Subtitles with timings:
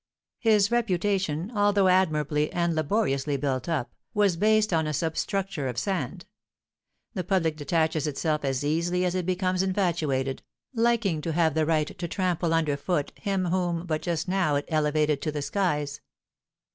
[0.39, 6.25] His reputation, although admirably and laboriously built up, was based on a substructure of sand.
[7.13, 10.41] The public detaches itself as easily as it becomes infatuated,
[10.73, 14.65] liking to have the right to trample under foot him whom but just now it
[14.69, 16.01] elevated to the skies.